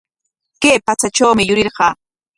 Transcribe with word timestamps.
Kay 0.61 0.77
patsatrawmi 0.85 1.43
yurirqaa. 1.49 1.93